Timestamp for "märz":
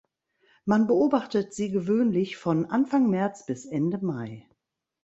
3.11-3.45